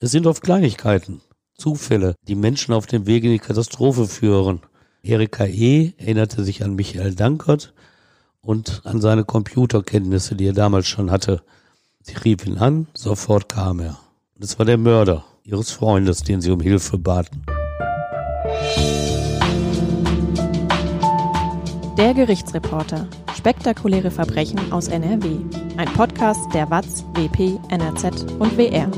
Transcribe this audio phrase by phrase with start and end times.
[0.00, 1.22] Es sind oft Kleinigkeiten,
[1.56, 4.60] Zufälle, die Menschen auf dem Weg in die Katastrophe führen.
[5.02, 5.92] Erika E.
[5.96, 7.74] erinnerte sich an Michael Dankert
[8.40, 11.42] und an seine Computerkenntnisse, die er damals schon hatte.
[12.00, 13.98] Sie rief ihn an, sofort kam er.
[14.36, 17.44] Und es war der Mörder ihres Freundes, den sie um Hilfe baten.
[21.96, 23.08] Der Gerichtsreporter.
[23.36, 25.38] Spektakuläre Verbrechen aus NRW.
[25.76, 28.88] Ein Podcast der WAZ, WP, NRZ und WR.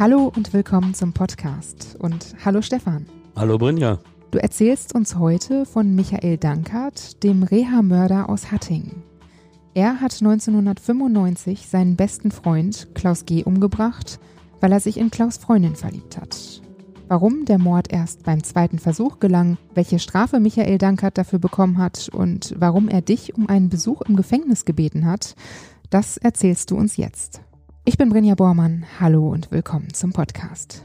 [0.00, 1.94] Hallo und willkommen zum Podcast.
[1.98, 3.04] Und hallo Stefan.
[3.36, 3.98] Hallo Brinja.
[4.30, 9.02] Du erzählst uns heute von Michael Dankert, dem Reha-Mörder aus Hattingen.
[9.74, 13.44] Er hat 1995 seinen besten Freund Klaus G.
[13.44, 14.18] umgebracht,
[14.60, 16.62] weil er sich in Klaus Freundin verliebt hat.
[17.08, 22.08] Warum der Mord erst beim zweiten Versuch gelang, welche Strafe Michael Dankert dafür bekommen hat
[22.08, 25.34] und warum er dich um einen Besuch im Gefängnis gebeten hat,
[25.90, 27.42] das erzählst du uns jetzt.
[27.86, 28.84] Ich bin Brinja Bormann.
[29.00, 30.82] Hallo und willkommen zum Podcast.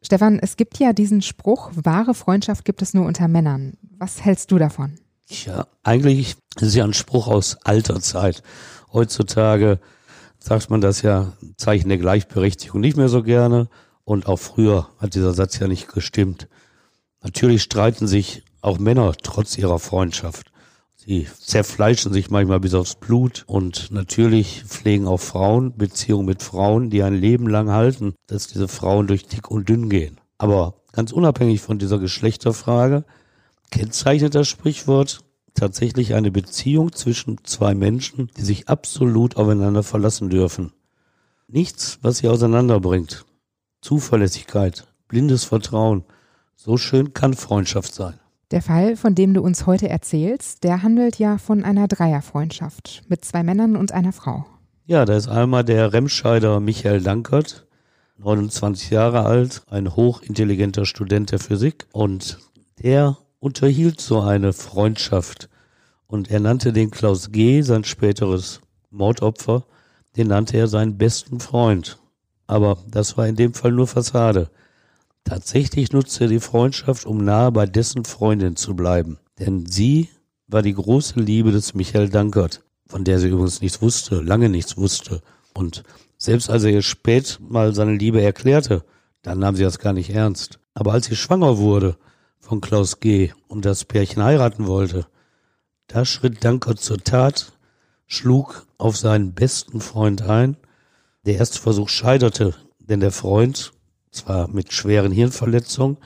[0.00, 3.76] Stefan, es gibt ja diesen Spruch, wahre Freundschaft gibt es nur unter Männern.
[3.98, 4.94] Was hältst du davon?
[5.26, 8.44] Ja, eigentlich ist es ja ein Spruch aus alter Zeit.
[8.92, 9.80] Heutzutage
[10.38, 13.68] sagt man das ja, Zeichen der Gleichberechtigung nicht mehr so gerne.
[14.04, 16.48] Und auch früher hat dieser Satz ja nicht gestimmt.
[17.22, 20.52] Natürlich streiten sich auch Männer trotz ihrer Freundschaft.
[21.00, 26.90] Sie zerfleischen sich manchmal bis aufs Blut und natürlich pflegen auch Frauen Beziehungen mit Frauen,
[26.90, 30.20] die ein Leben lang halten, dass diese Frauen durch dick und dünn gehen.
[30.38, 33.04] Aber ganz unabhängig von dieser Geschlechterfrage
[33.70, 35.20] kennzeichnet das Sprichwort
[35.54, 40.72] tatsächlich eine Beziehung zwischen zwei Menschen, die sich absolut aufeinander verlassen dürfen.
[41.46, 43.24] Nichts, was sie auseinanderbringt.
[43.80, 46.04] Zuverlässigkeit, blindes Vertrauen.
[46.56, 48.18] So schön kann Freundschaft sein.
[48.50, 53.22] Der Fall, von dem du uns heute erzählst, der handelt ja von einer Dreierfreundschaft mit
[53.22, 54.46] zwei Männern und einer Frau.
[54.86, 57.66] Ja, da ist einmal der Remscheider Michael Dankert,
[58.16, 62.38] 29 Jahre alt, ein hochintelligenter Student der Physik und
[62.82, 65.50] der unterhielt so eine Freundschaft
[66.06, 69.66] und er nannte den Klaus G., sein späteres Mordopfer,
[70.16, 71.98] den nannte er seinen besten Freund.
[72.46, 74.50] Aber das war in dem Fall nur Fassade.
[75.28, 79.18] Tatsächlich nutzte er die Freundschaft, um nahe bei dessen Freundin zu bleiben.
[79.38, 80.08] Denn sie
[80.46, 84.78] war die große Liebe des Michael Dankert, von der sie übrigens nichts wusste, lange nichts
[84.78, 85.20] wusste.
[85.52, 85.82] Und
[86.16, 88.84] selbst als er ihr spät mal seine Liebe erklärte,
[89.20, 90.60] dann nahm sie das gar nicht ernst.
[90.72, 91.98] Aber als sie schwanger wurde
[92.40, 93.32] von Klaus G.
[93.48, 95.06] und das Pärchen heiraten wollte,
[95.88, 97.52] da schritt Dankert zur Tat,
[98.06, 100.56] schlug auf seinen besten Freund ein.
[101.26, 103.72] Der erste Versuch scheiterte, denn der Freund
[104.18, 105.98] zwar mit schweren Hirnverletzungen,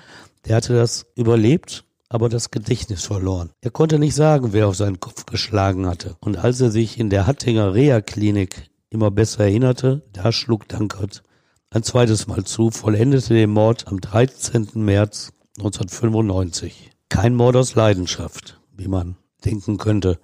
[0.46, 3.50] der hatte das überlebt, aber das Gedächtnis verloren.
[3.60, 6.16] Er konnte nicht sagen, wer auf seinen Kopf geschlagen hatte.
[6.20, 11.22] Und als er sich in der Hattinger Reha-Klinik immer besser erinnerte, da schlug Dankert
[11.70, 14.68] ein zweites Mal zu, vollendete den Mord am 13.
[14.74, 16.90] März 1995.
[17.08, 20.18] Kein Mord aus Leidenschaft, wie man denken könnte,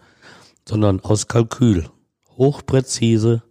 [0.68, 1.88] sondern aus Kalkül.
[2.36, 3.42] Hochpräzise,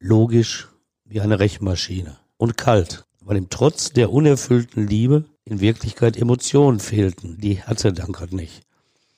[0.00, 0.68] logisch
[1.04, 2.16] wie eine Rechenmaschine.
[2.36, 7.38] Und kalt, weil ihm trotz der unerfüllten Liebe in Wirklichkeit Emotionen fehlten.
[7.40, 8.62] Die hatte Dankert nicht.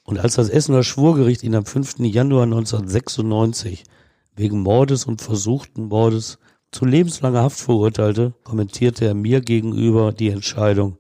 [0.03, 1.99] Und als das Essener Schwurgericht ihn am 5.
[1.99, 3.85] Januar 1996
[4.35, 6.39] wegen Mordes und versuchten Mordes
[6.73, 10.97] zu lebenslanger Haft verurteilte, kommentierte er mir gegenüber die Entscheidung,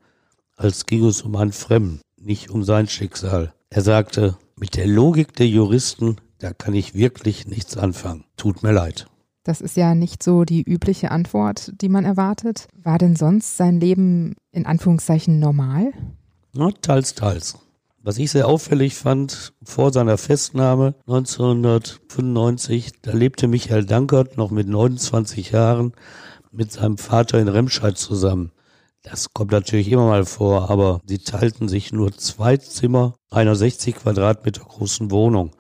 [0.56, 3.54] als ging es um einen Fremden, nicht um sein Schicksal.
[3.70, 8.24] Er sagte, mit der Logik der Juristen, da kann ich wirklich nichts anfangen.
[8.36, 9.06] Tut mir leid.
[9.48, 12.68] Das ist ja nicht so die übliche Antwort, die man erwartet.
[12.82, 15.94] War denn sonst sein Leben in Anführungszeichen normal?
[16.52, 17.56] Na, teils, teils.
[18.02, 24.68] Was ich sehr auffällig fand, vor seiner Festnahme 1995, da lebte Michael Dankert noch mit
[24.68, 25.94] 29 Jahren
[26.52, 28.52] mit seinem Vater in Remscheid zusammen.
[29.02, 33.94] Das kommt natürlich immer mal vor, aber sie teilten sich nur zwei Zimmer einer 60
[33.94, 35.52] Quadratmeter großen Wohnung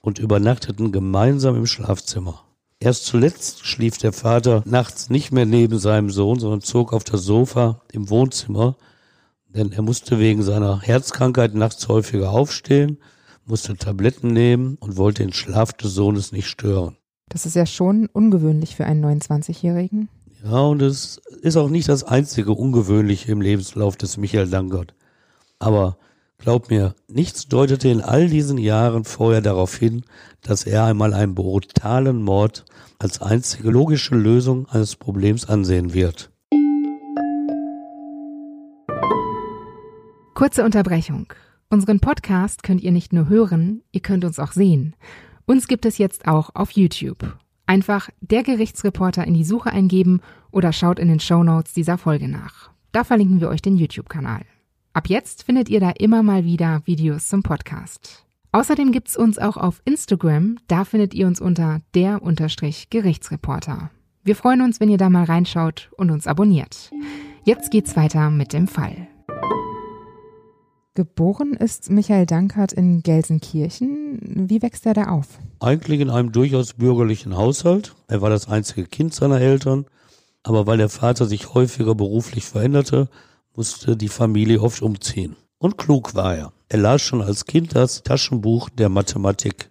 [0.00, 2.43] und übernachteten gemeinsam im Schlafzimmer.
[2.84, 7.22] Erst zuletzt schlief der Vater nachts nicht mehr neben seinem Sohn, sondern zog auf das
[7.22, 8.76] Sofa im Wohnzimmer,
[9.48, 12.98] denn er musste wegen seiner Herzkrankheit nachts häufiger aufstehen,
[13.46, 16.98] musste Tabletten nehmen und wollte den Schlaf des Sohnes nicht stören.
[17.30, 20.10] Das ist ja schon ungewöhnlich für einen 29-Jährigen.
[20.44, 24.92] Ja, und es ist auch nicht das einzige Ungewöhnliche im Lebenslauf des Michael Dankert.
[25.58, 25.96] Aber
[26.44, 30.04] Glaub mir, nichts deutete in all diesen Jahren vorher darauf hin,
[30.44, 32.64] dass er einmal einen brutalen Mord
[32.98, 36.30] als einzige logische Lösung eines Problems ansehen wird.
[40.34, 41.32] Kurze Unterbrechung.
[41.70, 44.94] Unseren Podcast könnt ihr nicht nur hören, ihr könnt uns auch sehen.
[45.46, 47.36] Uns gibt es jetzt auch auf YouTube.
[47.66, 50.20] Einfach der Gerichtsreporter in die Suche eingeben
[50.50, 52.70] oder schaut in den Shownotes dieser Folge nach.
[52.92, 54.42] Da verlinken wir euch den YouTube-Kanal.
[54.92, 58.24] Ab jetzt findet ihr da immer mal wieder Videos zum Podcast.
[58.54, 63.90] Außerdem gibt's uns auch auf Instagram, da findet ihr uns unter der-gerichtsreporter.
[64.22, 66.92] Wir freuen uns, wenn ihr da mal reinschaut und uns abonniert.
[67.42, 69.08] Jetzt geht's weiter mit dem Fall.
[70.94, 74.20] Geboren ist Michael Dankert in Gelsenkirchen.
[74.48, 75.40] Wie wächst er da auf?
[75.58, 77.96] Eigentlich in einem durchaus bürgerlichen Haushalt.
[78.06, 79.86] Er war das einzige Kind seiner Eltern.
[80.44, 83.08] Aber weil der Vater sich häufiger beruflich veränderte,
[83.56, 85.34] musste die Familie oft umziehen.
[85.64, 86.52] Und klug war er.
[86.68, 89.70] Er las schon als Kind das Taschenbuch der Mathematik.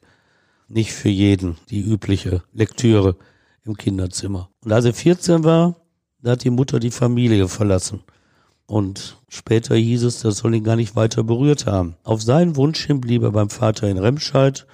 [0.67, 3.15] Nicht für jeden die übliche Lektüre
[3.63, 4.49] im Kinderzimmer.
[4.65, 5.75] Und als er 14 war,
[6.19, 8.01] da hat die Mutter die Familie verlassen.
[8.65, 11.95] Und später hieß es, das soll ihn gar nicht weiter berührt haben.
[12.03, 14.65] Auf seinen Wunsch hin blieb er beim Vater in Remscheid,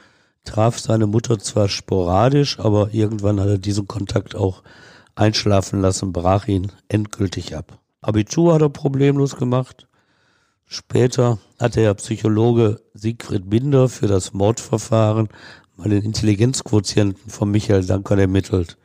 [0.45, 4.63] traf seine Mutter zwar sporadisch, aber irgendwann hat er diesen Kontakt auch
[5.15, 7.77] einschlafen lassen, brach ihn endgültig ab.
[7.99, 9.88] Abitur hat er problemlos gemacht.
[10.71, 15.27] Später hat der Psychologe Siegfried Binder für das Mordverfahren
[15.75, 18.77] mal den Intelligenzquotienten von Michael Dankert ermittelt.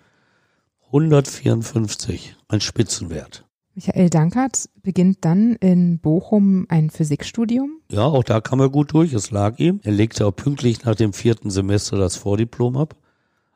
[0.86, 3.44] 154, ein Spitzenwert.
[3.74, 7.82] Michael Dankert beginnt dann in Bochum ein Physikstudium.
[7.90, 9.80] Ja, auch da kam er gut durch, es lag ihm.
[9.82, 12.96] Er legte auch pünktlich nach dem vierten Semester das Vordiplom ab.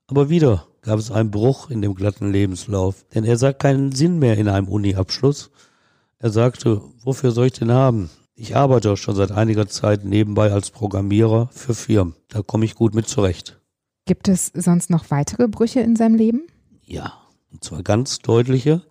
[0.06, 4.18] Aber wieder gab es einen Bruch in dem glatten Lebenslauf, denn er sah keinen Sinn
[4.18, 5.50] mehr in einem Uni-Abschluss.
[6.20, 8.10] Er sagte, wofür soll ich den haben?
[8.34, 12.14] Ich arbeite auch schon seit einiger Zeit nebenbei als Programmierer für Firmen.
[12.28, 13.60] Da komme ich gut mit zurecht.
[14.04, 16.42] Gibt es sonst noch weitere Brüche in seinem Leben?
[16.84, 17.12] Ja,
[17.52, 18.82] und zwar ganz deutliche.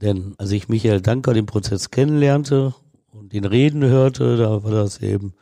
[0.00, 2.74] Denn als ich Michael Danker den Prozess kennenlernte
[3.10, 5.34] und ihn reden hörte, da war das eben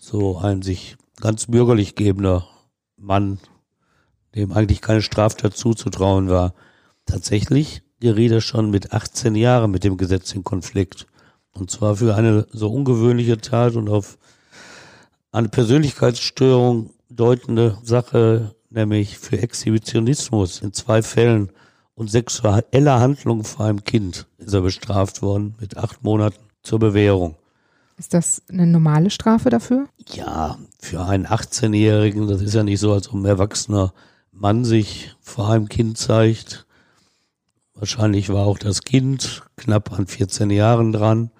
[0.00, 2.48] so ein sich ganz bürgerlich gebender
[2.96, 3.38] Mann,
[4.34, 6.54] dem eigentlich keine Straftat zuzutrauen war.
[7.04, 11.06] Tatsächlich geriet er schon mit 18 Jahren mit dem Gesetz in Konflikt.
[11.52, 14.18] Und zwar für eine so ungewöhnliche Tat und auf
[15.30, 21.50] eine Persönlichkeitsstörung deutende Sache, nämlich für Exhibitionismus in zwei Fällen
[21.94, 27.36] und sexueller Handlung vor einem Kind ist er bestraft worden mit acht Monaten zur Bewährung.
[27.98, 29.86] Ist das eine normale Strafe dafür?
[30.08, 33.92] Ja, für einen 18-Jährigen, das ist ja nicht so, als ob ein erwachsener
[34.32, 36.66] Mann sich vor einem Kind zeigt.
[37.74, 41.30] Wahrscheinlich war auch das Kind knapp an 14 Jahren dran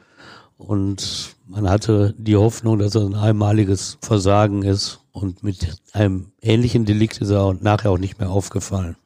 [0.57, 6.85] und man hatte die Hoffnung, dass es ein einmaliges Versagen ist und mit einem ähnlichen
[6.85, 8.97] Delikt ist er nachher auch nicht mehr aufgefallen.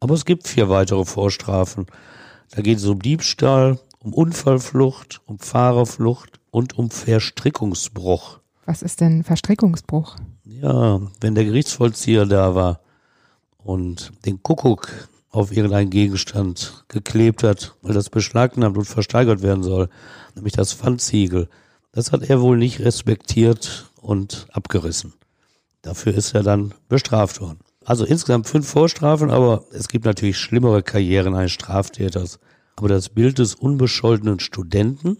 [0.00, 1.86] Aber es gibt vier weitere Vorstrafen.
[2.50, 8.38] Da geht es um Diebstahl, um Unfallflucht, um Fahrerflucht und um Verstrickungsbruch.
[8.64, 10.16] Was ist denn Verstrickungsbruch?
[10.44, 12.80] Ja, wenn der Gerichtsvollzieher da war
[13.58, 19.88] und den Kuckuck auf irgendeinen Gegenstand geklebt hat, weil das beschlagnahmt und versteigert werden soll,
[20.34, 21.48] nämlich das Pfandziegel.
[21.92, 25.14] Das hat er wohl nicht respektiert und abgerissen.
[25.82, 27.60] Dafür ist er dann bestraft worden.
[27.84, 32.38] Also insgesamt fünf Vorstrafen, aber es gibt natürlich schlimmere Karrieren eines Straftäters.
[32.76, 35.16] Aber das Bild des unbescholtenen Studenten,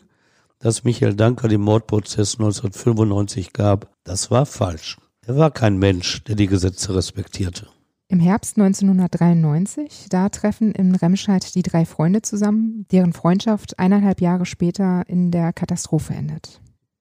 [0.59, 4.99] das Michael Danker dem Mordprozess 1995 gab, das war falsch.
[5.27, 7.69] Er war kein Mensch, der die Gesetze respektierte.
[8.11, 14.45] Im Herbst 1993, da treffen in Remscheid die drei Freunde zusammen, deren Freundschaft eineinhalb Jahre
[14.45, 16.61] später in der Katastrophe endet.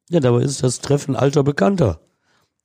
[0.10, 2.00] Ja, dabei ist das Treffen alter Bekannter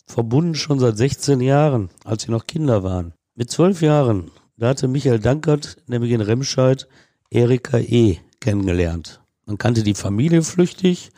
[0.06, 3.14] verbunden schon seit 16 Jahren, als sie noch Kinder waren.
[3.34, 6.88] Mit zwölf Jahren, da hatte Michael Dankert, nämlich in Remscheid,
[7.30, 8.18] Erika E.
[8.40, 9.20] kennengelernt.
[9.46, 11.10] Man kannte die Familie flüchtig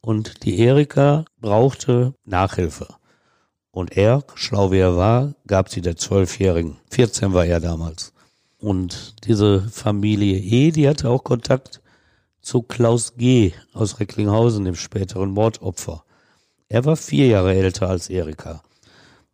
[0.00, 2.86] und die Erika brauchte Nachhilfe.
[3.76, 6.78] Und er, schlau wie er war, gab sie der Zwölfjährigen.
[6.92, 8.14] 14 war er damals.
[8.58, 11.82] Und diese Familie E, die hatte auch Kontakt
[12.40, 13.52] zu Klaus G.
[13.74, 16.04] aus Recklinghausen, dem späteren Mordopfer.
[16.70, 18.62] Er war vier Jahre älter als Erika.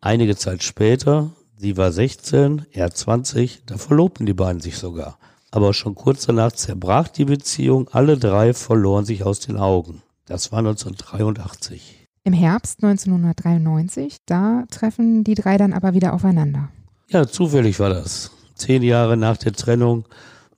[0.01, 5.19] Einige Zeit später, sie war 16, er 20, da verlobten die beiden sich sogar.
[5.53, 10.03] Aber schon kurz danach zerbrach die Beziehung, alle drei verloren sich aus den Augen.
[10.27, 12.02] Das war 1983.
[12.25, 16.69] Im Herbst 1993, da treffen die drei dann aber wieder aufeinander.
[17.09, 18.31] Ja, zufällig war das.
[18.55, 20.05] Zehn Jahre nach der Trennung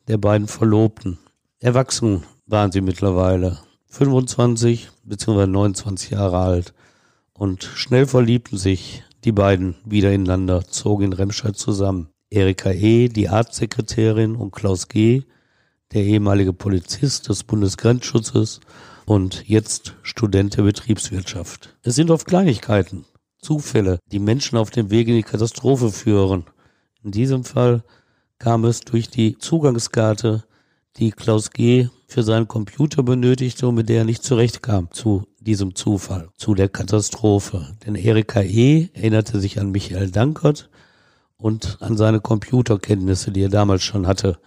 [0.07, 1.19] der beiden Verlobten.
[1.61, 3.61] Erwachsen waren sie mittlerweile.
[3.89, 5.47] 25 bzw.
[5.47, 6.75] 29 Jahre alt.
[7.33, 12.09] Und schnell verliebten sich die beiden wieder ineinander, zogen in Remscheid zusammen.
[12.29, 15.23] Erika E., die Arztsekretärin, und Klaus G.,
[15.95, 18.61] der ehemalige Polizist des Bundesgrenzschutzes
[19.07, 21.77] und jetzt Student der Betriebswirtschaft.
[21.83, 23.05] Es sind oft Kleinigkeiten,
[23.39, 26.45] Zufälle, die Menschen auf dem Weg in die Katastrophe führen.
[27.03, 27.85] In diesem Fall
[28.39, 30.45] kam es durch die Zugangskarte,
[30.97, 31.89] die Klaus G.
[32.07, 36.69] für seinen Computer benötigte und mit der er nicht zurechtkam, zu diesem Zufall, zu der
[36.69, 37.77] Katastrophe.
[37.85, 38.89] Denn Erika E.
[38.95, 40.71] erinnerte sich an Michael Dankert
[41.37, 44.39] und an seine Computerkenntnisse, die er damals schon hatte.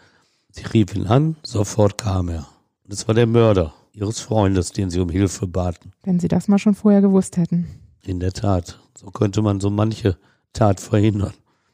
[0.50, 2.48] Sie rief ihn an, sofort kam er.
[2.90, 5.92] Es war der Mörder ihres Freundes, den sie um Hilfe baten.
[6.04, 7.68] Wenn sie das mal schon vorher gewusst hätten.
[8.04, 8.80] In der Tat.
[8.98, 10.18] So könnte man so manche
[10.54, 11.34] Tat verhindern.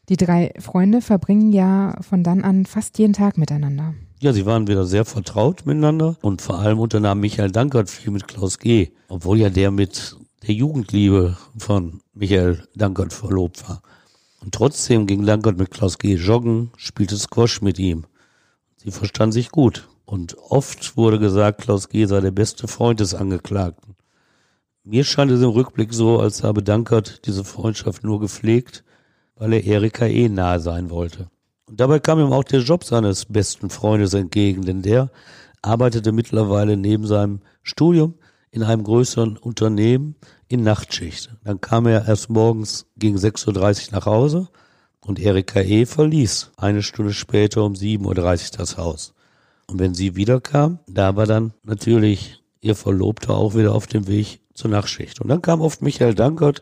[0.09, 3.93] Die drei Freunde verbringen ja von dann an fast jeden Tag miteinander.
[4.19, 8.27] Ja, sie waren wieder sehr vertraut miteinander und vor allem unternahm Michael Dankert viel mit
[8.27, 13.81] Klaus G., obwohl ja der mit der Jugendliebe von Michael Dankert verlobt war.
[14.41, 16.15] Und trotzdem ging Dankert mit Klaus G.
[16.15, 18.05] joggen, spielte Squash mit ihm.
[18.77, 19.87] Sie verstanden sich gut.
[20.05, 22.05] Und oft wurde gesagt, Klaus G.
[22.05, 23.95] sei der beste Freund des Angeklagten.
[24.83, 28.83] Mir scheint es im Rückblick so, als habe Dankert diese Freundschaft nur gepflegt,
[29.35, 31.29] weil er Erika eh nahe sein wollte.
[31.69, 35.09] Und dabei kam ihm auch der Job seines besten Freundes entgegen, denn der
[35.61, 38.15] arbeitete mittlerweile neben seinem Studium
[38.51, 40.15] in einem größeren Unternehmen
[40.47, 41.35] in Nachtschicht.
[41.43, 44.49] Dann kam er erst morgens gegen 6.30 Uhr nach Hause
[44.99, 45.85] und Erika E.
[45.85, 48.03] verließ eine Stunde später um 7.30
[48.51, 49.13] Uhr das Haus.
[49.73, 54.39] Und wenn sie wiederkam, da war dann natürlich ihr Verlobter auch wieder auf dem Weg
[54.53, 55.19] zur Nachtschicht.
[55.19, 56.61] Und dann kam oft Michael Dankert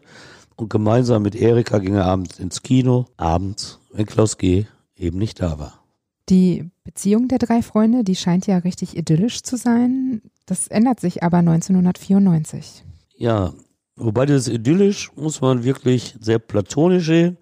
[0.56, 4.66] und gemeinsam mit Erika ging er abends ins Kino, abends, wenn Klaus G.
[4.96, 5.84] eben nicht da war.
[6.30, 10.22] Die Beziehung der drei Freunde, die scheint ja richtig idyllisch zu sein.
[10.46, 12.86] Das ändert sich aber 1994.
[13.18, 13.52] Ja,
[13.98, 17.38] wobei das idyllisch muss man wirklich sehr platonisch sehen.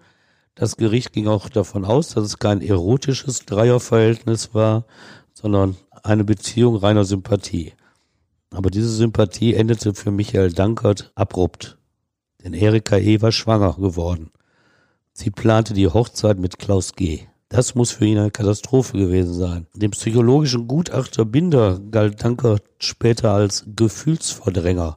[0.56, 4.84] Das Gericht ging auch davon aus, dass es kein erotisches Dreierverhältnis war,
[5.34, 7.72] sondern eine Beziehung reiner Sympathie.
[8.50, 11.78] Aber diese Sympathie endete für Michael Dankert abrupt.
[12.42, 13.20] Denn Erika E.
[13.20, 14.30] war schwanger geworden.
[15.12, 17.26] Sie plante die Hochzeit mit Klaus G.
[17.48, 19.66] Das muss für ihn eine Katastrophe gewesen sein.
[19.74, 24.96] Dem psychologischen Gutachter Binder galt Dankert später als Gefühlsverdränger,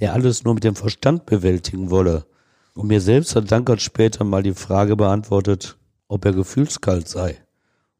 [0.00, 2.26] der alles nur mit dem Verstand bewältigen wolle.
[2.74, 7.38] Und mir selbst hat Dankert später mal die Frage beantwortet, ob er gefühlskalt sei.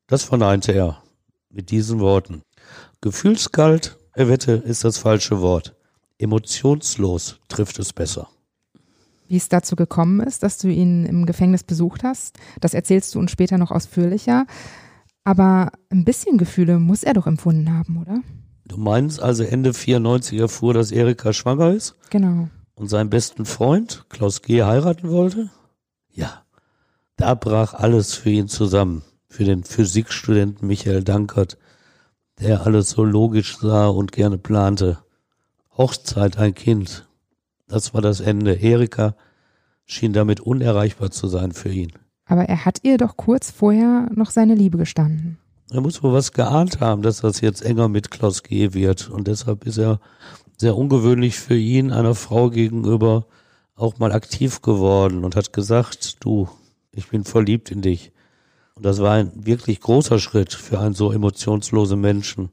[0.09, 1.03] Das verneinte er
[1.51, 2.43] mit diesen Worten.
[3.01, 5.77] Gefühlskalt er wette, ist das falsche Wort.
[6.19, 8.29] Emotionslos trifft es besser.
[9.29, 13.21] Wie es dazu gekommen ist, dass du ihn im Gefängnis besucht hast, das erzählst du
[13.21, 14.45] uns später noch ausführlicher.
[15.23, 18.23] Aber ein bisschen Gefühle muss er doch empfunden haben, oder?
[18.65, 21.95] Du meinst also Ende 94 erfuhr, dass Erika schwanger ist?
[22.11, 22.49] Genau.
[22.75, 25.51] Und seinen besten Freund, Klaus G., heiraten wollte?
[26.11, 26.43] Ja.
[27.15, 29.03] Da brach alles für ihn zusammen.
[29.29, 31.59] Für den Physikstudenten Michael Dankert,
[32.41, 34.99] der alles so logisch sah und gerne plante.
[35.77, 37.07] Hochzeit, ein Kind.
[37.69, 38.55] Das war das Ende.
[38.55, 39.15] Erika
[39.85, 41.93] schien damit unerreichbar zu sein für ihn.
[42.27, 45.39] Aber er hat ihr doch kurz vorher noch seine Liebe gestanden.
[45.71, 48.73] Er muss wohl was geahnt haben, dass das jetzt enger mit Klaus G.
[48.73, 49.11] wird.
[49.11, 50.01] Und deshalb ist er
[50.57, 53.27] sehr ungewöhnlich für ihn einer Frau gegenüber
[53.75, 56.49] auch mal aktiv geworden und hat gesagt, du,
[56.91, 58.13] ich bin verliebt in dich.
[58.79, 62.51] Und das war ein wirklich großer Schritt für einen so emotionslosen Menschen.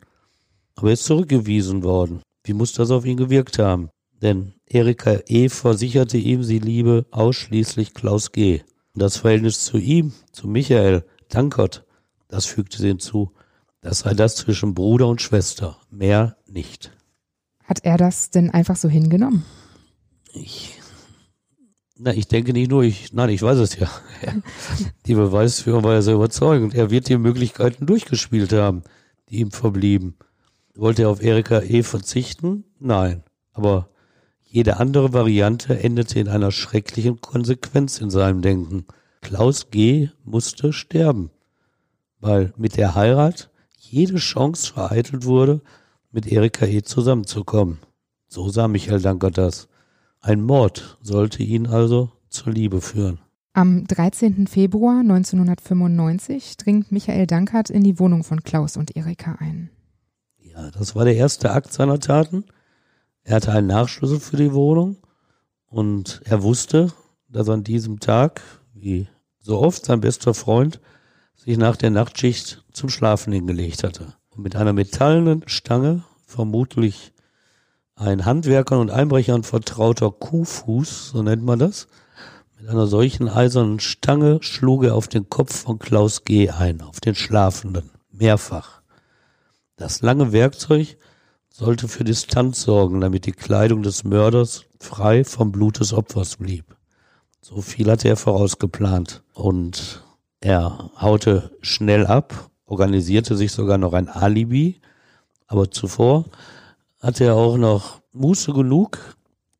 [0.73, 2.23] Aber er ist zurückgewiesen worden.
[2.43, 3.89] Wie muss das auf ihn gewirkt haben?
[4.23, 5.49] Denn Erika E.
[5.49, 8.61] versicherte ihm, sie liebe ausschließlich Klaus G.
[8.95, 11.85] Und das Verhältnis zu ihm, zu Michael Dankert,
[12.27, 13.31] das fügte sie hinzu.
[13.81, 16.91] Das sei das zwischen Bruder und Schwester, mehr nicht.
[17.65, 19.45] Hat er das denn einfach so hingenommen?
[20.33, 20.79] Ich
[21.97, 23.89] na, ich denke nicht nur, ich, nein, ich weiß es ja.
[25.05, 26.75] Die Beweisführung war ja sehr überzeugend.
[26.75, 28.83] Er wird die Möglichkeiten durchgespielt haben,
[29.29, 30.17] die ihm verblieben.
[30.75, 31.83] Wollte er auf Erika E.
[31.83, 32.65] verzichten?
[32.79, 33.23] Nein.
[33.53, 33.89] Aber
[34.43, 38.85] jede andere Variante endete in einer schrecklichen Konsequenz in seinem Denken.
[39.21, 40.09] Klaus G.
[40.23, 41.31] musste sterben,
[42.19, 45.61] weil mit der Heirat jede Chance vereitelt wurde,
[46.11, 46.81] mit Erika E.
[46.81, 47.79] zusammenzukommen.
[48.27, 49.69] So sah Michael Danker das.
[50.25, 53.19] Ein Mord sollte ihn also zur Liebe führen.
[53.53, 54.47] Am 13.
[54.47, 59.69] Februar 1995 dringt Michael Dankert in die Wohnung von Klaus und Erika ein.
[60.39, 62.43] Ja, das war der erste Akt seiner Taten.
[63.21, 64.97] Er hatte einen Nachschlüssel für die Wohnung
[65.67, 66.91] und er wusste,
[67.29, 68.41] dass an diesem Tag,
[68.73, 70.81] wie so oft sein bester Freund,
[71.35, 74.15] sich nach der Nachtschicht zum Schlafen hingelegt hatte.
[74.31, 77.13] Und mit einer metallenen Stange, vermutlich
[77.95, 81.87] ein Handwerkern und Einbrechern vertrauter Kuhfuß, so nennt man das.
[82.59, 86.49] Mit einer solchen eisernen Stange schlug er auf den Kopf von Klaus G.
[86.49, 88.81] ein, auf den Schlafenden, mehrfach.
[89.77, 90.97] Das lange Werkzeug
[91.49, 96.75] sollte für Distanz sorgen, damit die Kleidung des Mörders frei vom Blut des Opfers blieb.
[97.41, 99.23] So viel hatte er vorausgeplant.
[99.33, 100.03] Und
[100.41, 104.81] Er haute schnell ab, organisierte sich sogar noch ein Alibi,
[105.47, 106.25] aber zuvor
[107.05, 109.15] hatte er auch noch Muße genug,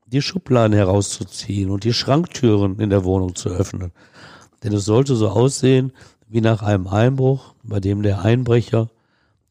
[0.08, 3.92] die Schubladen herauszuziehen und die Schranktüren in der Wohnung zu öffnen.
[4.64, 5.94] Denn es sollte so aussehen
[6.28, 8.90] wie nach einem Einbruch, bei dem der Einbrecher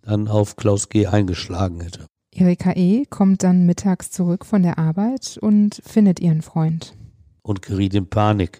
[0.03, 1.07] dann auf Klaus G.
[1.07, 2.07] eingeschlagen hätte.
[2.33, 3.05] Erika E.
[3.07, 6.97] kommt dann mittags zurück von der Arbeit und findet ihren Freund.
[7.43, 8.59] Und geriet in Panik.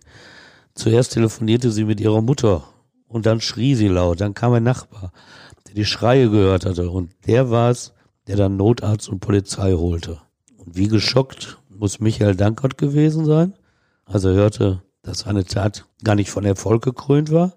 [0.77, 2.63] Zuerst telefonierte sie mit ihrer Mutter
[3.09, 4.21] und dann schrie sie laut.
[4.21, 5.13] Dann kam ein Nachbar,
[5.67, 7.94] der die Schreie gehört hatte und der war es,
[8.27, 10.21] der dann Notarzt und Polizei holte.
[10.57, 13.55] Und wie geschockt muss Michael Dankert gewesen sein,
[14.05, 17.55] als er hörte, dass seine Tat gar nicht von Erfolg gekrönt war,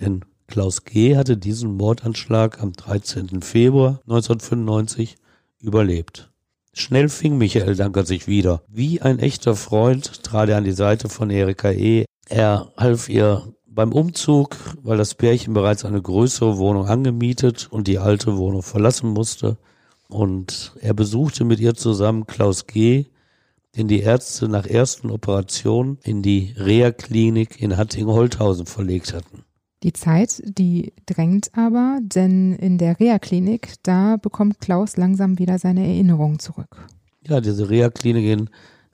[0.00, 1.16] denn Klaus G.
[1.16, 3.42] hatte diesen Mordanschlag am 13.
[3.42, 5.16] Februar 1995
[5.60, 6.30] überlebt.
[6.72, 8.62] Schnell fing Michael Dankert sich wieder.
[8.68, 12.04] Wie ein echter Freund trat er an die Seite von Erika E.
[12.28, 17.98] Er half ihr beim Umzug, weil das Pärchen bereits eine größere Wohnung angemietet und die
[17.98, 19.58] alte Wohnung verlassen musste.
[20.08, 23.06] Und er besuchte mit ihr zusammen Klaus G.,
[23.76, 29.44] den die Ärzte nach ersten Operationen in die Reha-Klinik in Hattingen-Holthausen verlegt hatten.
[29.84, 35.86] Die Zeit, die drängt aber, denn in der Reha-Klinik, da bekommt Klaus langsam wieder seine
[35.86, 36.88] Erinnerungen zurück.
[37.20, 38.50] Ja, diese Reha-Klinik in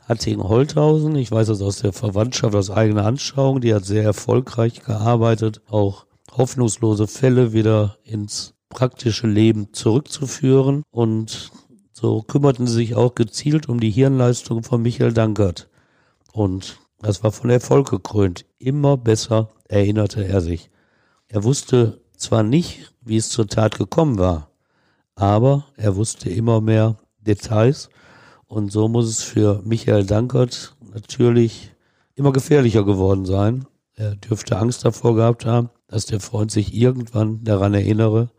[0.06, 5.62] Hattingen-Holthausen, ich weiß das aus der Verwandtschaft, aus eigener Anschauung, die hat sehr erfolgreich gearbeitet,
[5.68, 10.82] auch hoffnungslose Fälle wieder ins praktische Leben zurückzuführen.
[10.90, 11.50] Und
[11.92, 15.70] so kümmerten sie sich auch gezielt um die Hirnleistung von Michael Dankert.
[16.32, 18.44] Und das war von Erfolg gekrönt.
[18.58, 20.70] Immer besser erinnerte er sich.
[21.28, 24.50] Er wusste zwar nicht, wie es zur Tat gekommen war,
[25.14, 27.88] aber er wusste immer mehr Details
[28.46, 31.72] und so muss es für Michael Dankert natürlich
[32.14, 33.66] immer gefährlicher geworden sein.
[33.94, 38.30] Er dürfte Angst davor gehabt haben, dass der Freund sich irgendwann daran erinnere,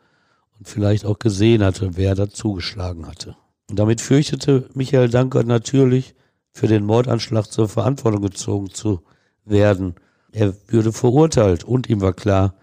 [0.58, 3.36] und vielleicht auch gesehen hatte, wer da zugeschlagen hatte.
[3.70, 6.16] Und damit fürchtete Michael Dankert natürlich,
[6.54, 9.02] für den Mordanschlag zur Verantwortung gezogen zu
[9.44, 9.96] werden.
[10.32, 12.56] Er würde verurteilt und ihm war klar,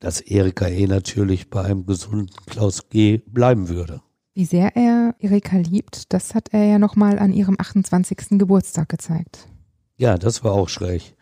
[0.00, 0.86] dass Erika E.
[0.86, 3.18] natürlich bei einem gesunden Klaus G.
[3.26, 4.02] bleiben würde.
[4.34, 8.38] Wie sehr er Erika liebt, das hat er ja nochmal an ihrem 28.
[8.38, 9.48] Geburtstag gezeigt.
[9.96, 11.16] Ja, das war auch schräg.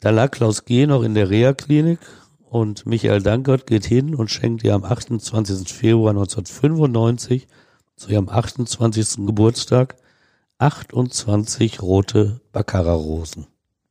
[0.00, 0.86] Da lag Klaus G.
[0.86, 1.98] noch in der Reha-Klinik
[2.50, 5.72] und Michael Dankert geht hin und schenkt ihr am 28.
[5.72, 7.46] Februar 1995
[7.96, 9.26] zu ihrem 28.
[9.26, 9.96] Geburtstag
[10.58, 13.46] 28 rote Baccarat-Rosen.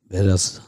[0.10, 0.62] Wer das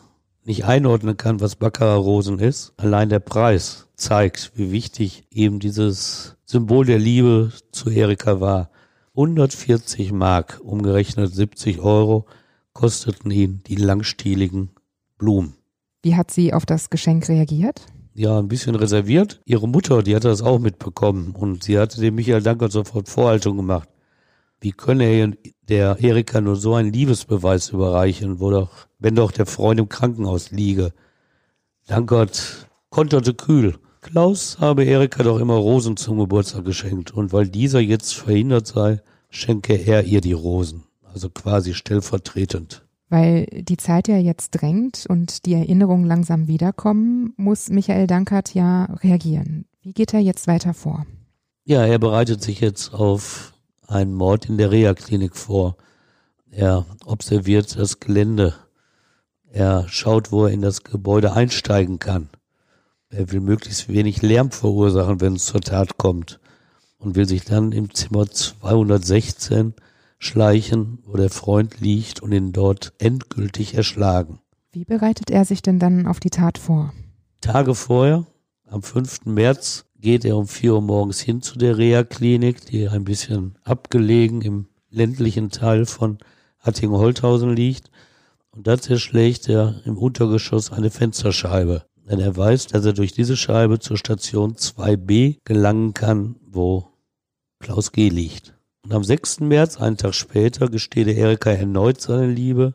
[0.46, 6.86] nicht einordnen kann, was Baccarat-Rosen ist, allein der Preis zeigt, wie wichtig eben dieses Symbol
[6.86, 8.70] der Liebe zu Erika war.
[9.16, 12.26] 140 Mark, umgerechnet 70 Euro,
[12.74, 14.70] kosteten ihn die langstieligen
[15.18, 15.59] Blumen.
[16.02, 17.86] Wie hat sie auf das Geschenk reagiert?
[18.14, 19.42] Ja, ein bisschen reserviert.
[19.46, 23.58] Ihre Mutter, die hatte das auch mitbekommen und sie hatte dem Michael Dankert sofort Vorhaltung
[23.58, 23.90] gemacht.
[24.62, 25.34] Wie könne er
[25.68, 30.52] der Erika nur so einen Liebesbeweis überreichen, wo doch, wenn doch der Freund im Krankenhaus
[30.52, 30.94] liege?
[31.88, 33.78] Dankert konterte kühl.
[34.02, 39.02] Klaus habe Erika doch immer Rosen zum Geburtstag geschenkt und weil dieser jetzt verhindert sei,
[39.30, 40.84] schenke er ihr die Rosen.
[41.14, 42.86] Also quasi stellvertretend.
[43.10, 48.86] Weil die Zeit ja jetzt drängt und die Erinnerungen langsam wiederkommen, muss Michael Dankert ja
[48.86, 49.66] reagieren.
[49.82, 51.06] Wie geht er jetzt weiter vor?
[51.66, 53.54] Ja, er bereitet sich jetzt auf
[53.88, 55.76] einen Mord in der Reha-Klinik vor.
[56.52, 58.54] Er observiert das Gelände.
[59.52, 62.30] Er schaut, wo er in das Gebäude einsteigen kann.
[63.10, 66.40] Er will möglichst wenig Lärm verursachen, wenn es zur Tat kommt.
[67.00, 69.74] Und will sich dann im Zimmer 216
[70.20, 74.40] schleichen, wo der Freund liegt und ihn dort endgültig erschlagen.
[74.72, 76.94] Wie bereitet er sich denn dann auf die Tat vor?
[77.42, 78.26] Tage vorher,
[78.68, 79.26] am 5.
[79.26, 84.42] März, geht er um 4 Uhr morgens hin zu der Reha-Klinik, die ein bisschen abgelegen
[84.42, 86.20] im ländlichen Teil von
[86.60, 87.90] Hattingen-Holthausen liegt.
[88.52, 91.86] Und da zerschlägt er im Untergeschoss eine Fensterscheibe.
[92.10, 96.88] Denn er weiß, dass er durch diese Scheibe zur Station 2b gelangen kann, wo
[97.60, 98.10] Klaus G.
[98.10, 98.59] liegt.
[98.90, 99.42] Und am 6.
[99.42, 102.74] März, einen Tag später, gesteht Erika erneut seine Liebe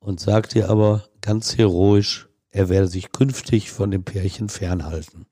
[0.00, 5.26] und sagt ihr aber ganz heroisch, er werde sich künftig von dem Pärchen fernhalten.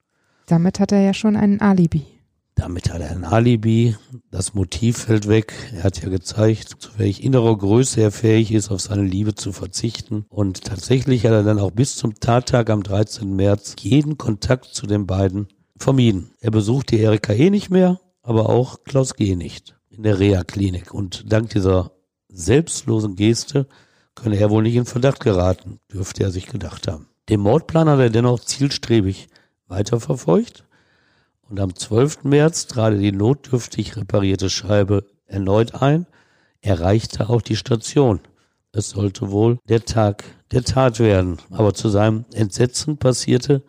[0.47, 2.07] Damit hat er ja schon ein Alibi.
[2.55, 3.97] Damit hat er ein Alibi,
[4.31, 5.53] das Motiv fällt weg.
[5.75, 9.51] Er hat ja gezeigt, zu welch innerer Größe er fähig ist, auf seine Liebe zu
[9.51, 10.27] verzichten.
[10.29, 13.35] Und tatsächlich hat er dann auch bis zum Tattag am 13.
[13.35, 16.31] März jeden Kontakt zu den beiden vermieden.
[16.39, 19.35] Er besucht die Erika eh nicht mehr, aber auch Klaus G.
[19.35, 20.93] nicht in der Reha-Klinik.
[20.93, 21.93] Und dank dieser
[22.29, 23.67] selbstlosen Geste
[24.15, 27.09] könne er wohl nicht in Verdacht geraten, dürfte er sich gedacht haben.
[27.29, 29.29] Den Mordplan hat er dennoch zielstrebig
[29.67, 30.65] weiterverfolgt
[31.49, 32.25] und am 12.
[32.25, 36.07] März trat er die notdürftig reparierte Scheibe erneut ein,
[36.61, 38.21] erreichte auch die Station.
[38.73, 43.63] Es sollte wohl der Tag der Tat werden, aber zu seinem Entsetzen passierte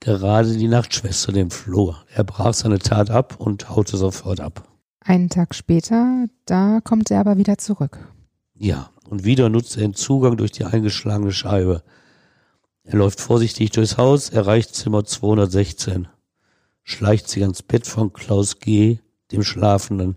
[0.00, 2.04] gerade die Nachtschwester den Flur.
[2.12, 4.71] Er brach seine Tat ab und haute sofort ab.
[5.04, 7.98] Einen Tag später, da kommt er aber wieder zurück.
[8.54, 11.82] Ja, und wieder nutzt er den Zugang durch die eingeschlagene Scheibe.
[12.84, 16.08] Er läuft vorsichtig durchs Haus, erreicht Zimmer 216,
[16.84, 18.98] schleicht sich ans Bett von Klaus G.,
[19.32, 20.16] dem Schlafenden,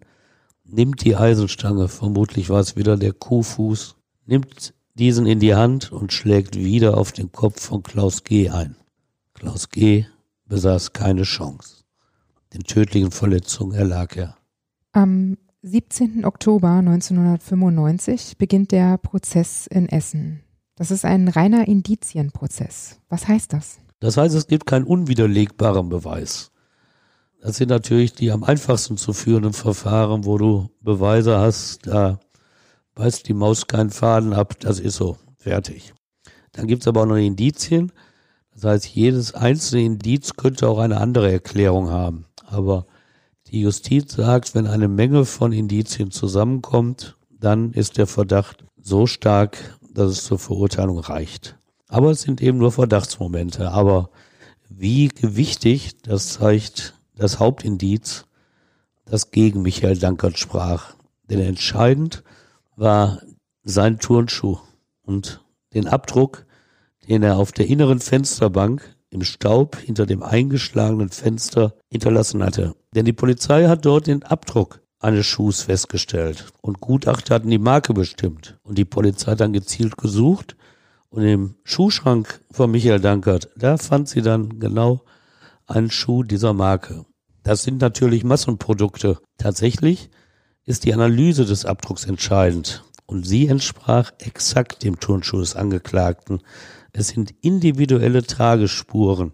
[0.63, 3.95] nimmt die Eisenstange, vermutlich war es wieder der Kuhfuß,
[4.25, 8.49] nimmt diesen in die Hand und schlägt wieder auf den Kopf von Klaus G.
[8.49, 8.75] ein.
[9.33, 10.05] Klaus G.
[10.45, 11.83] besaß keine Chance.
[12.53, 14.37] Den tödlichen Verletzungen erlag er.
[14.95, 16.23] Am 17.
[16.23, 20.41] Oktober 1995 beginnt der Prozess in Essen.
[20.77, 23.01] Das ist ein reiner Indizienprozess.
[23.09, 23.81] Was heißt das?
[23.99, 26.53] Das heißt, es gibt keinen unwiderlegbaren Beweis.
[27.41, 32.21] Das sind natürlich die am einfachsten zu führenden Verfahren, wo du Beweise hast, da
[32.93, 35.93] beißt die Maus keinen Faden ab, das ist so, fertig.
[36.53, 37.91] Dann gibt's aber auch noch Indizien.
[38.53, 42.27] Das heißt, jedes einzelne Indiz könnte auch eine andere Erklärung haben.
[42.45, 42.85] Aber
[43.51, 49.77] die Justiz sagt, wenn eine Menge von Indizien zusammenkommt, dann ist der Verdacht so stark,
[49.93, 51.57] dass es zur Verurteilung reicht.
[51.87, 53.71] Aber es sind eben nur Verdachtsmomente.
[53.71, 54.09] Aber
[54.69, 58.25] wie gewichtig, das zeigt das Hauptindiz,
[59.05, 60.95] das gegen Michael Dankert sprach.
[61.29, 62.23] Denn entscheidend
[62.75, 63.21] war
[63.63, 64.57] sein Turnschuh
[65.03, 66.45] und den Abdruck,
[67.07, 72.75] den er auf der inneren Fensterbank im Staub hinter dem eingeschlagenen Fenster hinterlassen hatte.
[72.93, 77.93] Denn die Polizei hat dort den Abdruck eines Schuhs festgestellt und Gutachter hatten die Marke
[77.93, 78.57] bestimmt.
[78.63, 80.55] Und die Polizei hat dann gezielt gesucht
[81.09, 85.03] und im Schuhschrank von Michael Dankert, da fand sie dann genau
[85.67, 87.05] einen Schuh dieser Marke.
[87.43, 89.19] Das sind natürlich Massenprodukte.
[89.37, 90.09] Tatsächlich
[90.65, 96.41] ist die Analyse des Abdrucks entscheidend und sie entsprach exakt dem Turnschuh des Angeklagten.
[96.97, 99.33] Es sind individuelle Tragespuren,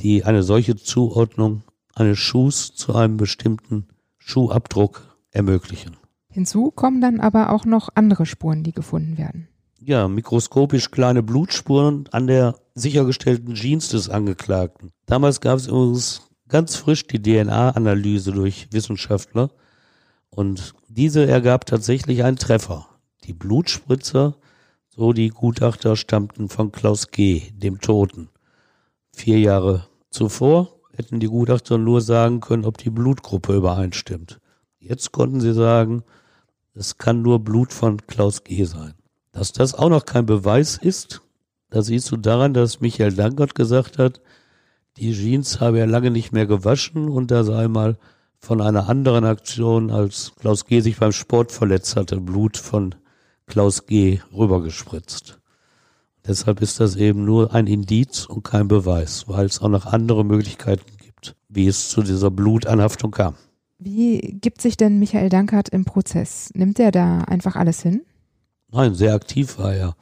[0.00, 1.62] die eine solche Zuordnung
[1.94, 5.98] eines Schuhs zu einem bestimmten Schuhabdruck ermöglichen.
[6.30, 9.48] Hinzu kommen dann aber auch noch andere Spuren, die gefunden werden.
[9.78, 14.90] Ja, mikroskopisch kleine Blutspuren an der sichergestellten Jeans des Angeklagten.
[15.04, 19.50] Damals gab es übrigens ganz frisch die DNA-Analyse durch Wissenschaftler
[20.30, 22.86] und diese ergab tatsächlich einen Treffer.
[23.24, 24.36] Die Blutspritzer,
[24.94, 28.28] so die Gutachter, stammten von Klaus G., dem Toten.
[29.12, 34.40] Vier Jahre zuvor hätten die Gutachter nur sagen können, ob die Blutgruppe übereinstimmt.
[34.78, 36.02] Jetzt konnten sie sagen,
[36.74, 38.64] es kann nur Blut von Klaus G.
[38.64, 38.94] sein.
[39.32, 41.22] Dass das auch noch kein Beweis ist,
[41.70, 44.20] da siehst du daran, dass Michael Dankert gesagt hat,
[44.96, 47.96] die Jeans habe er lange nicht mehr gewaschen und da sei mal
[48.38, 50.80] von einer anderen Aktion, als Klaus G.
[50.80, 52.96] sich beim Sport verletzt hatte, Blut von
[53.50, 54.20] Klaus G.
[54.32, 55.40] rübergespritzt.
[56.24, 60.24] Deshalb ist das eben nur ein Indiz und kein Beweis, weil es auch noch andere
[60.24, 63.34] Möglichkeiten gibt, wie es zu dieser Blutanhaftung kam.
[63.80, 66.50] Wie gibt sich denn Michael Dankert im Prozess?
[66.54, 68.02] Nimmt er da einfach alles hin?
[68.70, 69.96] Nein, sehr aktiv war er.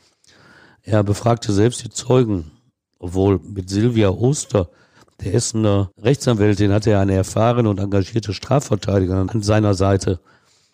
[0.83, 2.51] Er befragte selbst die Zeugen,
[2.99, 4.69] obwohl mit Silvia Oster
[5.23, 10.21] der Essener Rechtsanwältin hatte er eine erfahrene und engagierte Strafverteidigerin an seiner Seite.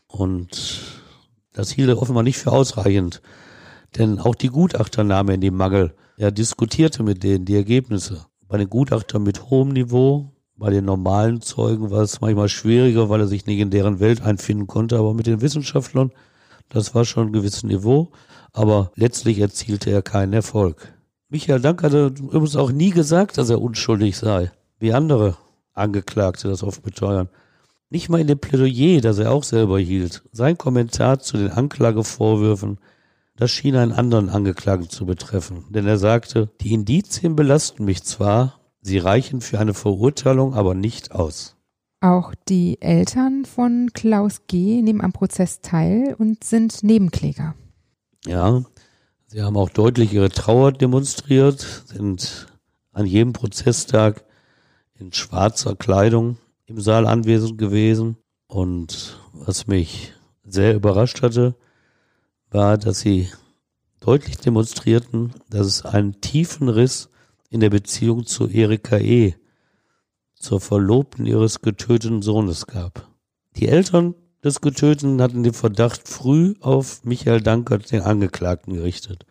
[0.08, 1.03] Und
[1.54, 3.22] das hielt er offenbar nicht für ausreichend.
[3.96, 5.94] Denn auch die Gutachter nahmen in den Mangel.
[6.18, 8.26] Er diskutierte mit denen die Ergebnisse.
[8.46, 13.20] Bei den Gutachtern mit hohem Niveau, bei den normalen Zeugen war es manchmal schwieriger, weil
[13.20, 14.98] er sich nicht in deren Welt einfinden konnte.
[14.98, 16.12] Aber mit den Wissenschaftlern,
[16.68, 18.10] das war schon ein gewisses Niveau.
[18.52, 20.92] Aber letztlich erzielte er keinen Erfolg.
[21.28, 25.36] Michael Dank hatte übrigens auch nie gesagt, dass er unschuldig sei, wie andere
[25.72, 27.28] Angeklagte das oft beteuern.
[27.94, 30.24] Nicht mal in dem Plädoyer, das er auch selber hielt.
[30.32, 32.78] Sein Kommentar zu den Anklagevorwürfen,
[33.36, 35.64] das schien einen anderen Angeklagten zu betreffen.
[35.70, 41.12] Denn er sagte, die Indizien belasten mich zwar, sie reichen für eine Verurteilung aber nicht
[41.12, 41.54] aus.
[42.00, 44.82] Auch die Eltern von Klaus G.
[44.82, 47.54] nehmen am Prozess teil und sind Nebenkläger.
[48.26, 48.64] Ja,
[49.28, 52.48] Sie haben auch deutlich ihre Trauer demonstriert, sind
[52.90, 54.24] an jedem Prozesstag
[54.98, 58.16] in schwarzer Kleidung im Saal anwesend gewesen.
[58.46, 60.12] Und was mich
[60.44, 61.54] sehr überrascht hatte,
[62.50, 63.28] war, dass sie
[64.00, 67.08] deutlich demonstrierten, dass es einen tiefen Riss
[67.50, 69.34] in der Beziehung zu Erika E.,
[70.34, 73.08] zur Verlobten ihres getöteten Sohnes gab.
[73.56, 79.24] Die Eltern des Getöteten hatten den Verdacht früh auf Michael Dankert, den Angeklagten, gerichtet.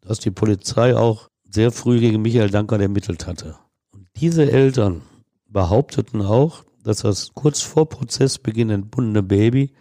[0.00, 3.56] Dass die Polizei auch sehr früh gegen Michael Dankert ermittelt hatte.
[3.92, 5.02] Und diese Eltern
[5.48, 9.72] behaupteten auch, dass das kurz vor Prozessbeginn entbundene Baby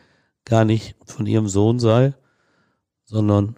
[0.45, 2.13] gar nicht von ihrem Sohn sei,
[3.03, 3.55] sondern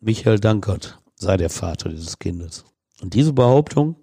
[0.00, 2.64] Michael Dankert sei der Vater dieses Kindes.
[3.00, 3.96] Und diese Behauptung,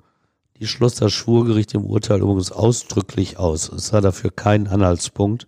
[0.60, 3.70] die schloss das Schwurgericht im Urteil übrigens ausdrücklich aus.
[3.70, 5.48] Es sah dafür keinen Anhaltspunkt,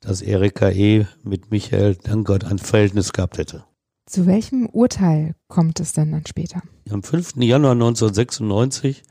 [0.00, 1.06] dass Erika E.
[1.22, 3.64] mit Michael Dankert ein Verhältnis gehabt hätte.
[4.06, 6.62] Zu welchem Urteil kommt es denn dann später?
[6.90, 7.36] Am 5.
[7.36, 9.02] Januar 1996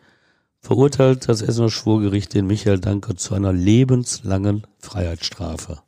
[0.61, 5.81] verurteilt das Essener Schwurgericht den Michael Dankert zu einer lebenslangen Freiheitsstrafe.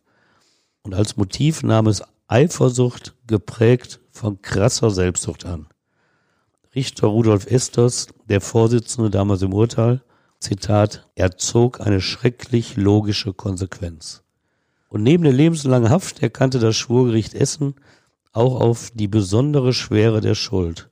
[0.84, 5.68] Und als Motiv nahm es Eifersucht geprägt von krasser Selbstsucht an.
[6.76, 10.02] Richter Rudolf Esters, der Vorsitzende damals im Urteil,
[10.40, 14.24] Zitat, er zog eine schrecklich logische Konsequenz.
[14.88, 17.76] Und neben der lebenslangen Haft erkannte das Schwurgericht Essen
[18.32, 20.90] auch auf die besondere Schwere der Schuld.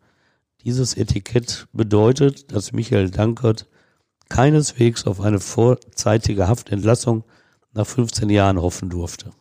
[0.67, 3.69] Dieses Etikett bedeutet, dass Michael Dankert
[4.27, 7.23] keineswegs auf eine vorzeitige Haftentlassung
[7.71, 9.31] nach 15 Jahren hoffen durfte.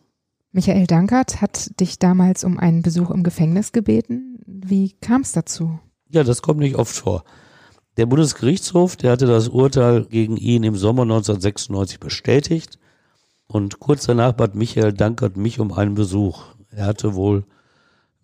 [0.53, 4.39] Michael Dankert hat dich damals um einen Besuch im Gefängnis gebeten.
[4.45, 5.77] Wie kam es dazu?
[6.09, 7.25] Ja, das kommt nicht oft vor.
[7.97, 12.79] Der Bundesgerichtshof, der hatte das Urteil gegen ihn im Sommer 1996 bestätigt
[13.47, 16.45] und kurz danach bat Michael Dankert mich um einen Besuch.
[16.69, 17.43] Er hatte wohl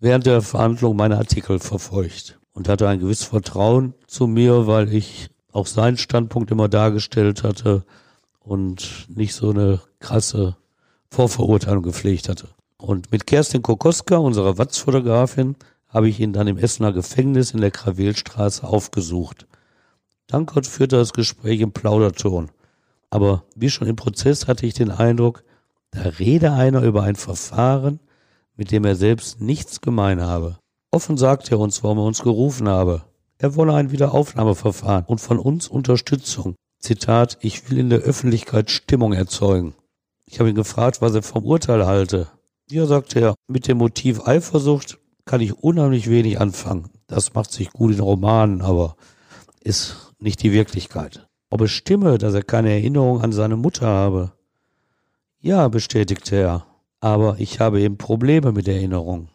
[0.00, 5.28] während der Verhandlung meine Artikel verfolgt und hatte ein gewisses Vertrauen zu mir, weil ich
[5.52, 7.84] auch seinen Standpunkt immer dargestellt hatte
[8.40, 10.56] und nicht so eine krasse
[11.10, 12.48] Vorverurteilung gepflegt hatte.
[12.78, 15.56] Und mit Kerstin Kokoska, unserer Watz-Fotografin,
[15.88, 19.46] habe ich ihn dann im Essener Gefängnis in der Krawelstraße aufgesucht.
[20.26, 22.50] Dankert führte das Gespräch im Plauderton.
[23.10, 25.44] Aber wie schon im Prozess hatte ich den Eindruck,
[25.92, 28.00] da rede einer über ein Verfahren,
[28.56, 30.58] mit dem er selbst nichts gemein habe.
[30.94, 33.02] Offen sagt er uns, warum er uns gerufen habe.
[33.38, 36.54] Er wolle ein Wiederaufnahmeverfahren und von uns Unterstützung.
[36.78, 39.74] Zitat, ich will in der Öffentlichkeit Stimmung erzeugen.
[40.24, 42.28] Ich habe ihn gefragt, was er vom Urteil halte.
[42.70, 46.90] Ja, sagte er, mit dem Motiv Eifersucht kann ich unheimlich wenig anfangen.
[47.08, 48.94] Das macht sich gut in Romanen, aber
[49.64, 51.26] ist nicht die Wirklichkeit.
[51.50, 54.30] Ob es stimme, dass er keine Erinnerung an seine Mutter habe?
[55.40, 56.66] Ja, bestätigte er.
[57.00, 59.28] Aber ich habe eben Probleme mit Erinnerung.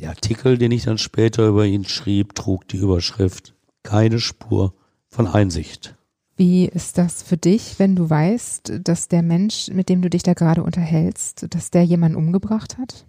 [0.00, 4.74] Der Artikel, den ich dann später über ihn schrieb, trug die Überschrift Keine Spur
[5.08, 5.96] von Einsicht.
[6.36, 10.22] Wie ist das für dich, wenn du weißt, dass der Mensch, mit dem du dich
[10.22, 13.06] da gerade unterhältst, dass der jemanden umgebracht hat?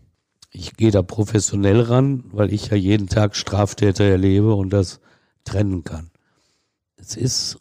[0.52, 4.99] Ich gehe da professionell ran, weil ich ja jeden Tag Straftäter erlebe und das
[5.43, 6.10] trennen kann.
[6.95, 7.60] Es ist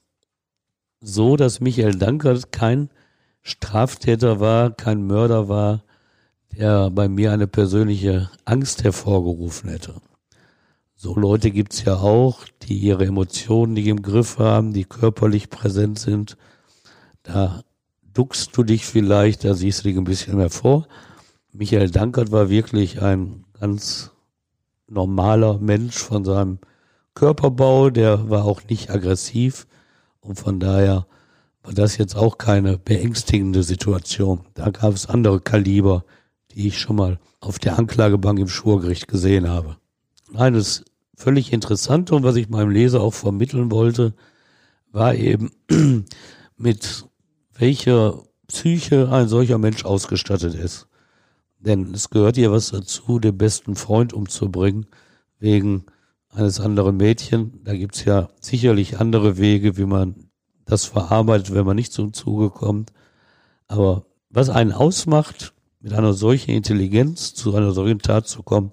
[1.01, 2.89] so, dass Michael Dankert kein
[3.43, 5.85] Straftäter war, kein Mörder war,
[6.57, 9.95] der bei mir eine persönliche Angst hervorgerufen hätte.
[10.95, 15.99] So Leute gibt's ja auch, die ihre Emotionen nicht im Griff haben, die körperlich präsent
[15.99, 16.37] sind.
[17.23, 17.63] Da
[18.13, 20.89] duckst du dich vielleicht, da siehst du dich ein bisschen mehr vor.
[21.53, 24.11] Michael Dankert war wirklich ein ganz
[24.89, 26.59] normaler Mensch von seinem
[27.15, 29.67] Körperbau, der war auch nicht aggressiv
[30.21, 31.07] und von daher
[31.63, 34.41] war das jetzt auch keine beängstigende Situation.
[34.55, 36.05] Da gab es andere Kaliber,
[36.59, 39.77] die ich schon mal auf der Anklagebank im Schwurgericht gesehen habe.
[40.35, 40.85] Eines
[41.17, 44.13] völlig Interessante und was ich meinem Leser auch vermitteln wollte,
[44.91, 45.53] war eben
[46.57, 47.07] mit
[47.55, 50.89] welcher Psyche ein solcher Mensch ausgestattet ist.
[51.61, 54.87] Denn es gehört ja was dazu, den besten Freund umzubringen,
[55.39, 55.85] wegen
[56.31, 57.61] eines anderen Mädchen.
[57.63, 60.31] Da gibt's ja sicherlich andere Wege, wie man
[60.65, 62.93] das verarbeitet, wenn man nicht zum Zuge kommt.
[63.69, 68.73] Aber was einen ausmacht, mit einer solchen Intelligenz zu einer solchen Tat zu kommen,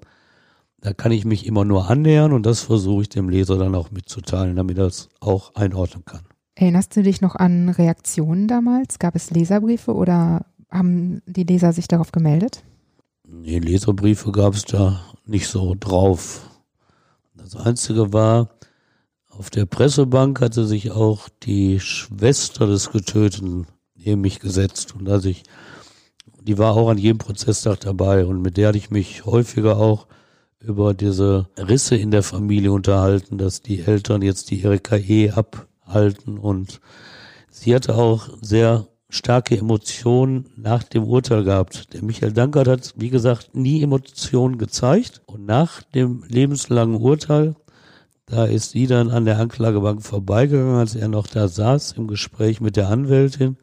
[0.82, 3.91] da kann ich mich immer nur annähern und das versuche ich dem Leser dann auch
[3.91, 6.22] mitzuteilen, damit er es auch einordnen kann.
[6.56, 9.00] Erinnerst du dich noch an Reaktionen damals?
[9.00, 12.63] Gab es Leserbriefe oder haben die Leser sich darauf gemeldet?
[13.28, 16.50] Nee, Leserbriefe gab es da nicht so drauf.
[17.36, 18.50] Das Einzige war,
[19.30, 25.26] auf der Pressebank hatte sich auch die Schwester des Getöteten neben mich gesetzt und als
[25.26, 25.44] ich,
[26.46, 30.08] die war auch an jedem Prozesstag dabei und mit der hatte ich mich häufiger auch
[30.60, 36.38] über diese Risse in der Familie unterhalten, dass die Eltern jetzt die Erika E abhalten
[36.38, 36.82] und
[37.50, 41.94] sie hatte auch sehr starke Emotionen nach dem Urteil gehabt.
[41.94, 47.56] Der Michael Dankert hat, wie gesagt, nie Emotionen gezeigt und nach dem lebenslangen Urteil
[48.28, 52.60] da ist sie dann an der Anklagebank vorbeigegangen, als er noch da saß im Gespräch
[52.60, 53.58] mit der Anwältin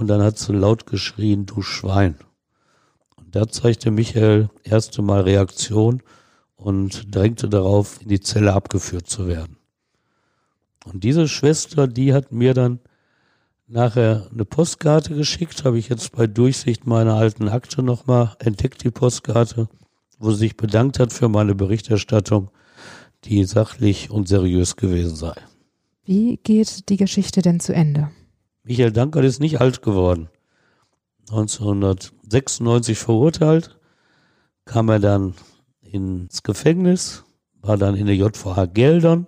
[0.00, 2.16] und dann hat sie laut geschrien, du Schwein.
[3.16, 6.02] Und da zeigte Michael erste Mal Reaktion
[6.56, 9.58] und drängte darauf, in die Zelle abgeführt zu werden.
[10.86, 12.80] Und diese Schwester, die hat mir dann
[13.66, 18.90] nachher eine Postkarte geschickt, habe ich jetzt bei Durchsicht meiner alten Akte nochmal entdeckt, die
[18.90, 19.68] Postkarte,
[20.18, 22.50] wo sie sich bedankt hat für meine Berichterstattung,
[23.24, 25.34] die sachlich und seriös gewesen sei.
[26.06, 28.10] Wie geht die Geschichte denn zu Ende?
[28.70, 30.28] Michael Dankert ist nicht alt geworden.
[31.28, 33.76] 1996 verurteilt,
[34.64, 35.34] kam er dann
[35.82, 37.24] ins Gefängnis,
[37.60, 39.26] war dann in der JVH Geldern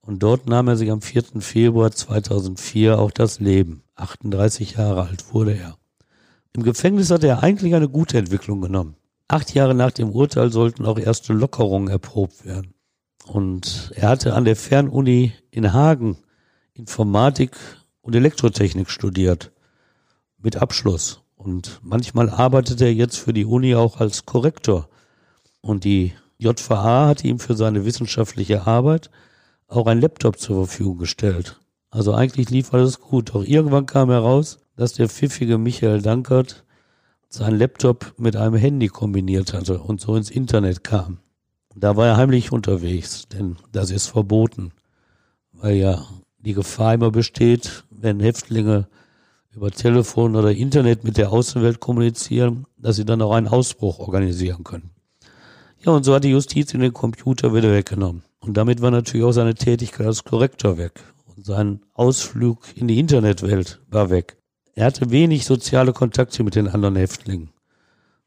[0.00, 1.40] und dort nahm er sich am 4.
[1.40, 3.84] Februar 2004 auch das Leben.
[3.94, 5.76] 38 Jahre alt wurde er.
[6.52, 8.96] Im Gefängnis hatte er eigentlich eine gute Entwicklung genommen.
[9.28, 12.74] Acht Jahre nach dem Urteil sollten auch erste Lockerungen erprobt werden.
[13.24, 16.16] Und er hatte an der Fernuni in Hagen
[16.72, 17.56] Informatik
[18.04, 19.50] und Elektrotechnik studiert.
[20.38, 21.22] Mit Abschluss.
[21.36, 24.88] Und manchmal arbeitet er jetzt für die Uni auch als Korrektor.
[25.62, 29.10] Und die JVA hat ihm für seine wissenschaftliche Arbeit
[29.66, 31.58] auch ein Laptop zur Verfügung gestellt.
[31.90, 33.34] Also eigentlich lief alles gut.
[33.34, 36.64] Doch irgendwann kam heraus, dass der pfiffige Michael Dankert
[37.30, 41.18] seinen Laptop mit einem Handy kombiniert hatte und so ins Internet kam.
[41.74, 44.72] Da war er heimlich unterwegs, denn das ist verboten,
[45.52, 46.04] weil ja
[46.44, 48.86] die Gefahr immer besteht, wenn Häftlinge
[49.54, 54.62] über Telefon oder Internet mit der Außenwelt kommunizieren, dass sie dann auch einen Ausbruch organisieren
[54.64, 54.90] können.
[55.84, 58.22] Ja, und so hat die Justiz in den Computer wieder weggenommen.
[58.40, 61.00] Und damit war natürlich auch seine Tätigkeit als Korrektor weg.
[61.36, 64.36] Und sein Ausflug in die Internetwelt war weg.
[64.74, 67.50] Er hatte wenig soziale Kontakte mit den anderen Häftlingen.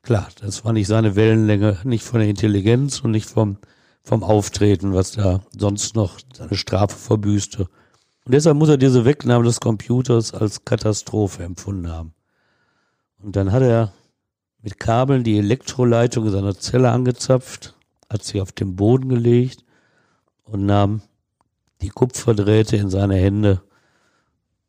[0.02, 3.58] Klar, das war nicht seine Wellenlänge, nicht von der Intelligenz und nicht vom,
[4.04, 7.68] vom Auftreten, was da sonst noch seine Strafe verbüßte.
[8.28, 12.14] Und deshalb muss er diese Wegnahme des Computers als Katastrophe empfunden haben.
[13.20, 13.94] Und dann hat er
[14.62, 17.78] mit Kabeln die Elektroleitung in seiner Zelle angezapft,
[18.10, 19.64] hat sie auf den Boden gelegt
[20.44, 21.04] und nahm
[21.82, 23.62] die Kupferdrähte in seine Hände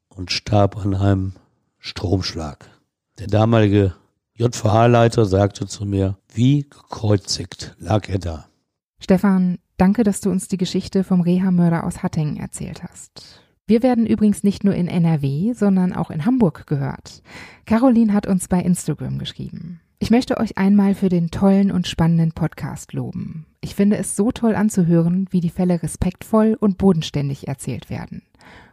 [0.09, 1.33] und starb an einem
[1.81, 2.65] Stromschlag.
[3.19, 3.93] Der damalige
[4.35, 8.49] JVA-Leiter sagte zu mir, wie gekreuzigt lag er da.
[9.01, 13.43] Stefan, danke, dass du uns die Geschichte vom Reha-Mörder aus Hattingen erzählt hast.
[13.69, 17.23] Wir werden übrigens nicht nur in NRW, sondern auch in Hamburg gehört.
[17.67, 19.81] Caroline hat uns bei Instagram geschrieben.
[19.99, 23.45] Ich möchte euch einmal für den tollen und spannenden Podcast loben.
[23.61, 28.23] Ich finde es so toll anzuhören, wie die Fälle respektvoll und bodenständig erzählt werden.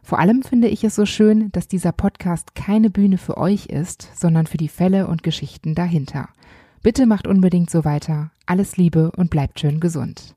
[0.02, 4.08] Vor allem finde ich es so schön, dass dieser Podcast keine Bühne für euch ist,
[4.14, 6.30] sondern für die Fälle und Geschichten dahinter.
[6.82, 8.30] Bitte macht unbedingt so weiter.
[8.46, 10.36] Alles Liebe und bleibt schön gesund.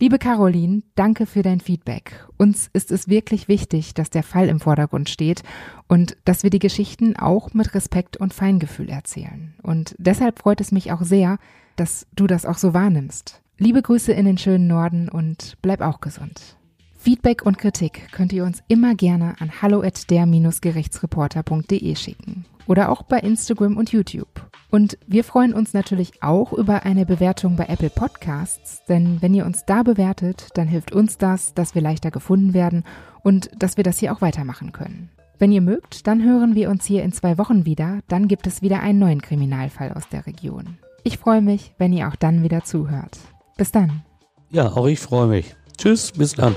[0.00, 2.26] Liebe Caroline, danke für dein Feedback.
[2.36, 5.44] Uns ist es wirklich wichtig, dass der Fall im Vordergrund steht
[5.86, 9.54] und dass wir die Geschichten auch mit Respekt und Feingefühl erzählen.
[9.62, 11.38] Und deshalb freut es mich auch sehr,
[11.76, 13.40] dass du das auch so wahrnimmst.
[13.56, 16.56] Liebe Grüße in den schönen Norden und bleib auch gesund.
[17.04, 23.02] Feedback und Kritik könnt ihr uns immer gerne an hallo at der-gerichtsreporter.de schicken oder auch
[23.02, 24.48] bei Instagram und YouTube.
[24.70, 29.44] Und wir freuen uns natürlich auch über eine Bewertung bei Apple Podcasts, denn wenn ihr
[29.44, 32.84] uns da bewertet, dann hilft uns das, dass wir leichter gefunden werden
[33.22, 35.10] und dass wir das hier auch weitermachen können.
[35.38, 38.62] Wenn ihr mögt, dann hören wir uns hier in zwei Wochen wieder, dann gibt es
[38.62, 40.78] wieder einen neuen Kriminalfall aus der Region.
[41.02, 43.18] Ich freue mich, wenn ihr auch dann wieder zuhört.
[43.58, 44.04] Bis dann.
[44.48, 45.54] Ja, auch ich freue mich.
[45.76, 46.56] Tschüss, bis dann.